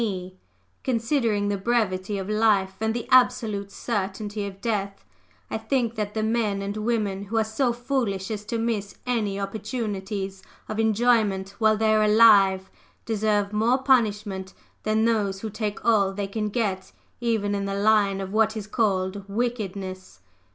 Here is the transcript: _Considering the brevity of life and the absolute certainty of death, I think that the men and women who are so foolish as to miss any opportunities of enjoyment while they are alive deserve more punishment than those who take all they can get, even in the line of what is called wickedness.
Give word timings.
_Considering 0.83 1.47
the 1.49 1.59
brevity 1.59 2.17
of 2.17 2.27
life 2.27 2.73
and 2.81 2.91
the 2.95 3.07
absolute 3.11 3.71
certainty 3.71 4.47
of 4.47 4.59
death, 4.59 5.05
I 5.51 5.59
think 5.59 5.93
that 5.93 6.15
the 6.15 6.23
men 6.23 6.63
and 6.63 6.75
women 6.77 7.25
who 7.25 7.37
are 7.37 7.43
so 7.43 7.71
foolish 7.71 8.31
as 8.31 8.43
to 8.45 8.57
miss 8.57 8.95
any 9.05 9.39
opportunities 9.39 10.41
of 10.67 10.79
enjoyment 10.79 11.49
while 11.59 11.77
they 11.77 11.93
are 11.93 12.01
alive 12.01 12.71
deserve 13.05 13.53
more 13.53 13.77
punishment 13.77 14.55
than 14.81 15.05
those 15.05 15.41
who 15.41 15.51
take 15.51 15.85
all 15.85 16.11
they 16.11 16.25
can 16.25 16.49
get, 16.49 16.93
even 17.19 17.53
in 17.53 17.65
the 17.65 17.75
line 17.75 18.19
of 18.21 18.33
what 18.33 18.57
is 18.57 18.65
called 18.65 19.23
wickedness. 19.29 20.21